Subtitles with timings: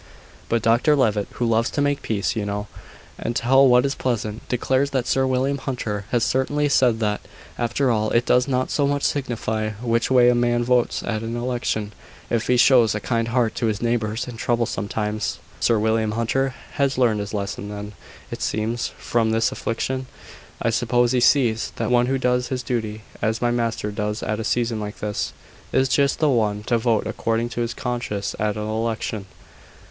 [0.49, 2.65] But Dr Levitt, who loves to make peace, you know,
[3.19, 7.21] and tell what is pleasant, declares that Sir William Hunter has certainly said that,
[7.55, 11.37] after all, it does not so much signify which way a man votes at an
[11.37, 11.93] election,
[12.31, 16.55] if he shows a kind heart to his neighbours in troublesome times." "Sir William Hunter
[16.71, 17.91] has learned his lesson then,
[18.31, 20.07] it seems, from this affliction.
[20.59, 24.39] I suppose he sees that one who does his duty as my master does at
[24.39, 25.31] a season like this,
[25.71, 29.27] is just the one to vote according to his conscience at an election.